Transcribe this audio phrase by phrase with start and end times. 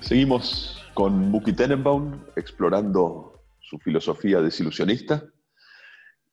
[0.00, 5.24] Seguimos con Buki Tenenbaum explorando su filosofía desilusionista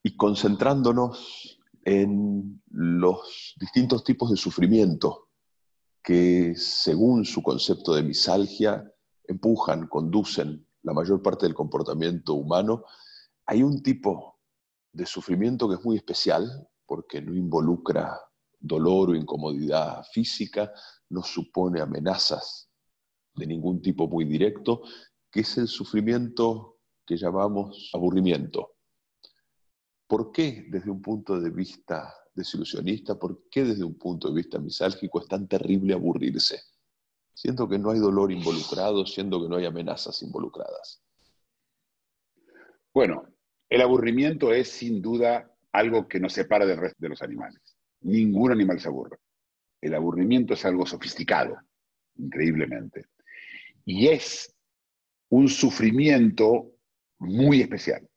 [0.04, 5.27] y concentrándonos en los distintos tipos de sufrimiento
[6.08, 8.90] que, según su concepto de misalgia,
[9.24, 12.84] empujan, conducen la mayor parte del comportamiento humano.
[13.44, 14.38] Hay un tipo
[14.90, 18.18] de sufrimiento que es muy especial porque no involucra
[18.58, 20.72] dolor o incomodidad física,
[21.10, 22.70] no supone amenazas
[23.34, 24.80] de ningún tipo muy directo,
[25.30, 28.76] que es el sufrimiento que llamamos aburrimiento.
[30.08, 34.58] ¿Por qué desde un punto de vista desilusionista, por qué desde un punto de vista
[34.58, 36.62] misálgico es tan terrible aburrirse?
[37.34, 41.02] Siento que no hay dolor involucrado, siendo que no hay amenazas involucradas.
[42.92, 43.28] Bueno,
[43.68, 47.76] el aburrimiento es sin duda algo que nos separa del resto de los animales.
[48.00, 49.18] Ningún animal se aburre.
[49.80, 51.60] El aburrimiento es algo sofisticado,
[52.16, 53.04] increíblemente.
[53.84, 54.56] Y es
[55.28, 56.72] un sufrimiento
[57.18, 58.08] muy especial,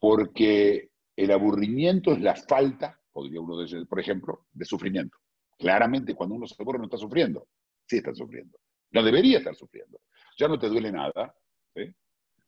[0.00, 5.18] porque el aburrimiento es la falta, podría uno decir, por ejemplo, de sufrimiento.
[5.58, 7.46] Claramente cuando uno se aburre no está sufriendo,
[7.86, 8.58] sí está sufriendo.
[8.92, 10.00] No debería estar sufriendo.
[10.38, 11.34] Ya no te duele nada,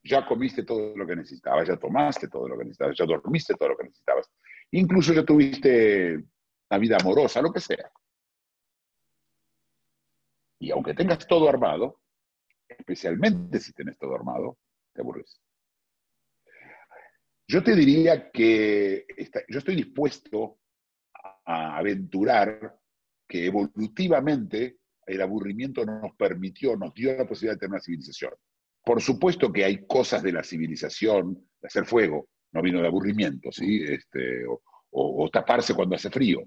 [0.05, 3.69] ya comiste todo lo que necesitabas, ya tomaste todo lo que necesitabas, ya dormiste todo
[3.71, 4.31] lo que necesitabas.
[4.73, 6.25] Incluso ya tuviste
[6.71, 7.91] una vida amorosa, lo que sea.
[10.59, 12.01] Y aunque tengas todo armado,
[12.69, 14.59] especialmente si tienes todo armado,
[14.93, 15.41] te aburres.
[17.53, 19.05] Yo te diría que
[19.47, 20.61] yo estoy dispuesto
[21.45, 22.79] a aventurar
[23.29, 28.33] que evolutivamente el aburrimiento nos permitió, nos dio la posibilidad de tener una civilización.
[28.83, 33.85] Por supuesto que hay cosas de la civilización, hacer fuego, no vino de aburrimiento, ¿sí?
[33.87, 34.59] Este, o,
[34.91, 36.41] o taparse cuando hace frío.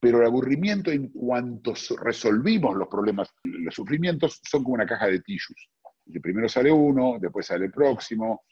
[0.00, 5.20] Pero el aburrimiento, en cuanto resolvimos los problemas, los sufrimientos son como una caja de
[5.20, 5.68] tissues.
[6.06, 8.44] Y primero sale uno, después sale el próximo,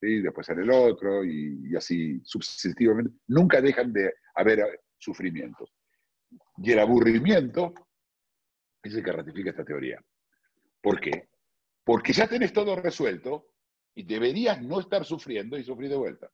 [0.00, 0.20] ¿sí?
[0.20, 3.12] después sale el otro, y, así sucesivamente.
[3.28, 5.72] Nunca dejan de haber sufrimientos.
[6.58, 7.74] Y el aburrimiento
[8.82, 10.02] es el que ratifica esta teoría.
[10.80, 11.28] ¿Por qué?
[11.84, 13.54] Porque ya tenés todo resuelto
[13.94, 16.30] y deberías no estar sufriendo y sufrir de vuelta.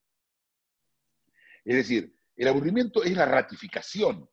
[1.64, 4.28] Es decir, el aburrimiento es la ratificación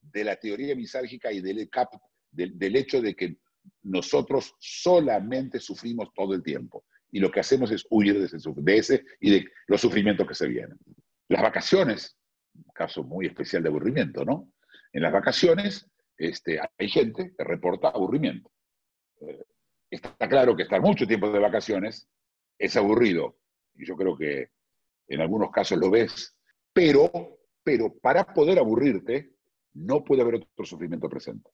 [0.00, 1.68] de la teoría misálgica y del,
[2.30, 3.38] del, del, hecho de que
[3.82, 9.30] nosotros solamente sufrimos todo el tiempo y lo que hacemos es huir de ese, y
[9.30, 10.78] de los sufrimientos que se vienen.
[11.28, 12.16] Las vacaciones,
[12.54, 14.50] un caso muy especial de aburrimiento, ¿no?
[14.92, 15.86] En las vacaciones
[16.16, 18.50] este, hay gente que reporta aburrimiento.
[19.20, 19.44] Eh,
[19.90, 22.08] está claro que estar mucho tiempo de vacaciones
[22.58, 23.38] es aburrido,
[23.74, 24.50] y yo creo que
[25.08, 26.34] en algunos casos lo ves,
[26.72, 27.10] pero,
[27.62, 29.34] pero para poder aburrirte,
[29.74, 31.50] no puede haber otro sufrimiento presente.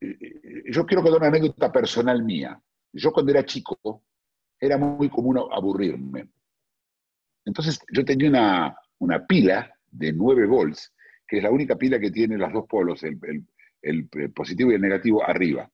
[0.00, 2.60] Yo quiero contar una anécdota personal mía.
[2.96, 4.04] Yo cuando era chico
[4.58, 6.30] era muy común aburrirme.
[7.44, 10.94] Entonces yo tenía una, una pila de 9 volts,
[11.26, 13.18] que es la única pila que tiene los dos polos, el,
[13.82, 15.70] el, positivo y el negativo, arriba.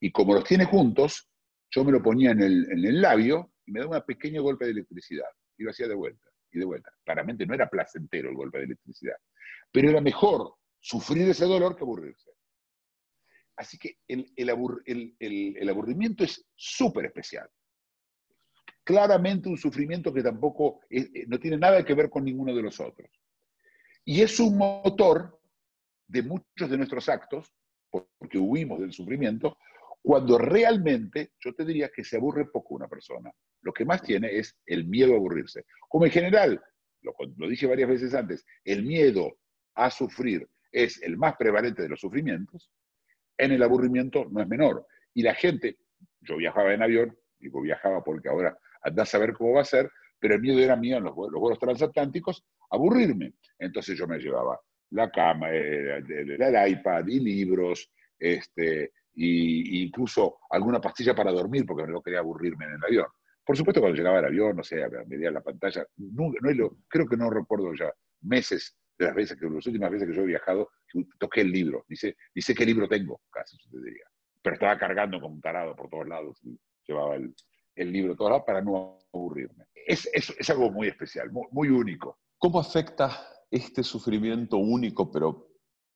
[0.00, 1.28] Y como los tiene juntos,
[1.70, 4.64] yo me lo ponía en el, en el labio y me daba un pequeño golpe
[4.64, 5.28] de electricidad.
[5.56, 6.90] Y lo hacía de vuelta y de vuelta.
[7.04, 9.16] Claramente no era placentero el golpe de electricidad,
[9.70, 12.30] pero era mejor sufrir ese dolor que aburrirse.
[13.56, 17.48] Así que el, el, abur, el, el aburrimiento es súper especial.
[18.82, 22.80] Claramente un sufrimiento que tampoco es, no tiene nada que ver con ninguno de los
[22.80, 23.08] otros.
[24.04, 25.40] Y es un motor
[26.06, 27.52] de muchos de nuestros actos,
[27.90, 29.56] porque huimos del sufrimiento,
[30.02, 33.32] cuando realmente yo te diría que se aburre poco una persona.
[33.62, 35.64] Lo que más tiene es el miedo a aburrirse.
[35.88, 36.62] Como en general,
[37.00, 39.38] lo, lo dije varias veces antes, el miedo
[39.74, 42.70] a sufrir es el más prevalente de los sufrimientos,
[43.38, 44.86] en el aburrimiento no es menor.
[45.14, 45.78] Y la gente,
[46.20, 49.90] yo viajaba en avión, digo viajaba porque ahora andás a ver cómo va a ser,
[50.18, 53.34] pero el miedo era mío en los vuelos, los vuelos transatlánticos, aburrirme.
[53.58, 54.60] Entonces yo me llevaba
[54.90, 61.64] la cama, el, el, el iPad y libros, este, y, incluso alguna pastilla para dormir
[61.66, 63.06] porque no quería aburrirme en el avión.
[63.44, 67.16] Por supuesto, cuando llegaba al avión, no sé, medía la pantalla, no, no, creo que
[67.16, 67.92] no recuerdo ya
[68.22, 70.70] meses de las veces que, las últimas veces que yo he viajado,
[71.18, 71.84] toqué el libro.
[71.88, 74.04] Dice, dice qué libro tengo, casi te diría.
[74.42, 77.34] Pero estaba cargando como un tarado por todos lados y llevaba el,
[77.74, 79.66] el libro todo para no aburrirme.
[79.74, 82.20] Es, es, es, algo muy especial, muy, muy único.
[82.38, 85.48] ¿Cómo afecta este sufrimiento único pero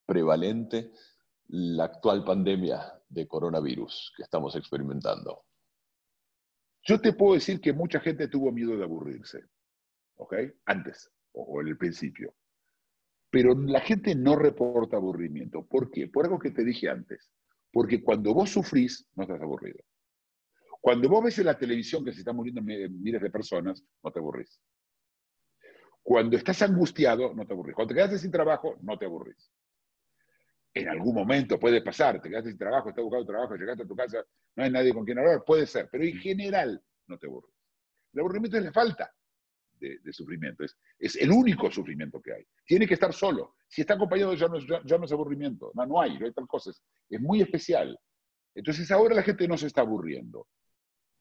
[0.07, 0.93] prevalente
[1.49, 5.45] la actual pandemia de coronavirus que estamos experimentando?
[6.83, 9.45] Yo te puedo decir que mucha gente tuvo miedo de aburrirse,
[10.17, 10.35] ¿ok?
[10.65, 12.35] Antes, o en el principio.
[13.31, 15.67] Pero la gente no reporta aburrimiento.
[15.67, 16.09] ¿Por qué?
[16.09, 17.31] Por algo que te dije antes.
[17.71, 19.85] Porque cuando vos sufrís, no estás aburrido.
[20.81, 24.21] Cuando vos ves en la televisión que se están muriendo miles de personas, no te
[24.21, 24.61] aburrís.
[26.03, 27.75] Cuando estás angustiado, no te aburrís.
[27.75, 29.53] Cuando te quedaste sin trabajo, no te aburrís.
[30.73, 33.97] En algún momento puede pasar, te quedaste sin trabajo, estás buscando trabajo, llegaste a tu
[33.97, 37.53] casa, no hay nadie con quien hablar, puede ser, pero en general no te aburrís.
[38.13, 39.13] El aburrimiento es la falta
[39.79, 42.45] de, sufrimiento, es, es, el único sufrimiento que hay.
[42.67, 43.57] Tiene que estar solo.
[43.69, 46.47] Si está acompañado ya no ya, no es aburrimiento, no, no hay, no hay tal
[46.47, 47.99] cosa, es muy especial.
[48.55, 50.47] Entonces ahora la gente no se está aburriendo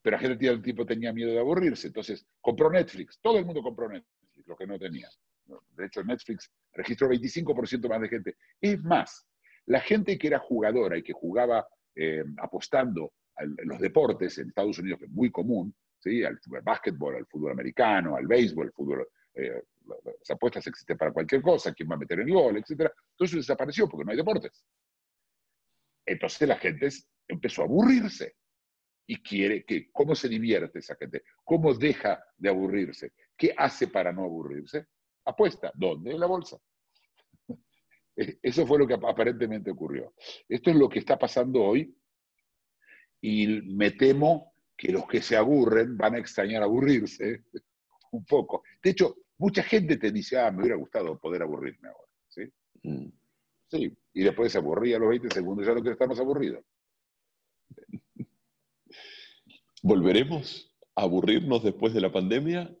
[0.00, 3.62] pero la gente el tipo tenía miedo de aburrirse, entonces compró Netflix, todo el mundo
[3.62, 5.08] compró Netflix, lo que no tenía.
[5.76, 8.36] De hecho, Netflix registró 25% más de gente.
[8.60, 9.26] Es más,
[9.66, 14.78] la gente que era jugadora y que jugaba eh, apostando a los deportes en Estados
[14.78, 16.24] Unidos, que es muy común, ¿sí?
[16.24, 21.42] al, básquetbol, al fútbol americano, al béisbol, al fútbol, eh, las apuestas existen para cualquier
[21.42, 22.90] cosa, quién va a meter el gol, etc.
[23.18, 24.64] Eso desapareció porque no hay deportes.
[26.04, 26.88] Entonces la gente
[27.26, 28.36] empezó a aburrirse
[29.06, 31.22] y quiere que, ¿cómo se divierte esa gente?
[31.44, 33.12] ¿Cómo deja de aburrirse?
[33.36, 34.86] ¿Qué hace para no aburrirse?
[35.24, 35.72] Apuesta.
[35.74, 36.12] ¿Dónde?
[36.12, 36.58] En la bolsa.
[38.20, 40.12] E, eso fue lo que aparentemente ocurrió.
[40.48, 41.96] Esto es lo que está pasando hoy
[43.20, 44.47] y me temo
[44.78, 47.42] que los que se aburren van a extrañar aburrirse
[48.12, 48.62] un poco.
[48.82, 52.12] De hecho, mucha gente te dice, ah, me hubiera gustado poder aburrirme ahora.
[52.28, 52.42] ¿Sí?
[52.84, 53.08] Mm.
[53.70, 56.62] Sí, y después se aburría a los 20 segundos, ya no quiere estar más aburrido.
[59.82, 62.74] ¿Volveremos a aburrirnos después de la pandemia?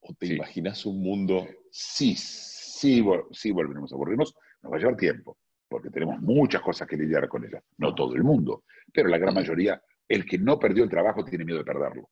[0.00, 1.46] ¿O te imaginas un mundo?
[1.70, 4.34] Sí, sí, sí volveremos a aburrirnos.
[4.62, 5.36] Nos va a llevar tiempo,
[5.68, 7.62] porque tenemos muchas cosas que lidiar con ella.
[7.76, 11.44] No todo el mundo, pero la gran mayoría, el que no perdió el trabajo tiene
[11.44, 12.10] miedo de perderlo.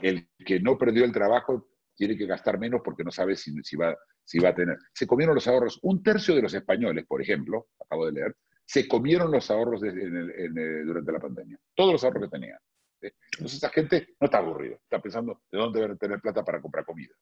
[0.00, 3.90] El que no perdió el trabajo tiene que gastar menos porque no sabe si, va,
[3.90, 4.78] a tener.
[4.94, 5.78] Se comieron los ahorros.
[5.82, 11.12] Un tercio de los españoles, por ejemplo, acabo de leer, se comieron los ahorros durante
[11.12, 11.58] la pandemia.
[11.74, 12.58] Todos los ahorros que tenían.
[13.02, 16.86] Entonces esa gente no está aburrida, está pensando de dónde deben tener plata para comprar
[16.86, 17.14] comida.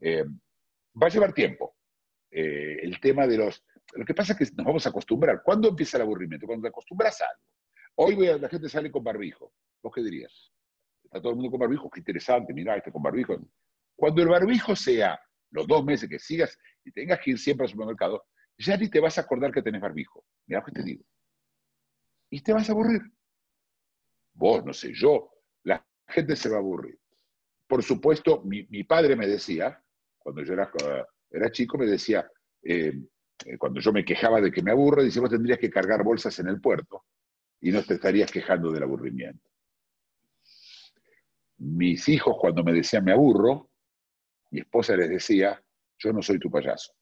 [0.00, 0.24] Eh,
[1.00, 1.76] va a llevar tiempo.
[2.28, 3.64] Eh, el tema de los...
[3.94, 5.42] Lo que pasa es que nos vamos a acostumbrar.
[5.44, 6.46] ¿Cuándo empieza el aburrimiento?
[6.46, 7.49] Cuando te acostumbras a algo.
[8.02, 9.52] Hoy la gente sale con barbijo.
[9.82, 10.50] ¿Vos qué dirías?
[11.04, 13.36] Está todo el mundo con barbijo, qué interesante, mirá, este con barbijo.
[13.94, 15.20] Cuando el barbijo sea
[15.50, 18.24] los dos meses que sigas y tengas que ir siempre al supermercado,
[18.56, 20.24] ya ni te vas a acordar que tenés barbijo.
[20.46, 21.04] Mira lo que te digo.
[22.30, 23.02] Y te vas a aburrir.
[24.32, 25.30] Vos, no sé, yo,
[25.64, 26.98] la gente se va a aburrir.
[27.66, 29.78] Por supuesto, mi, padre me decía,
[30.18, 30.72] cuando yo era,
[31.30, 32.26] era chico, me decía,
[32.62, 32.94] eh,
[33.44, 36.38] eh, cuando yo me quejaba de que me aburre, dice, vos tendrías que cargar bolsas
[36.38, 37.04] en el puerto
[37.60, 39.48] y no te estarías quejando del aburrimiento.
[41.58, 43.70] Mis hijos, cuando me decían me aburro,
[44.50, 45.62] mi esposa les decía,
[45.98, 46.92] yo no soy tu payaso.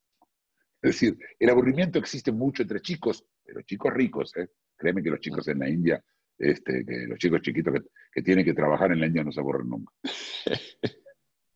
[0.83, 4.49] Es decir, el aburrimiento existe mucho entre chicos, pero chicos ricos, ¿eh?
[4.77, 6.05] Créeme que los chicos en la India,
[6.37, 7.81] este, que los chicos chiquitos que,
[8.13, 9.93] que tienen que trabajar en la India no se aburren nunca.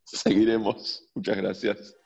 [0.04, 1.08] Seguiremos.
[1.14, 1.96] Muchas gracias.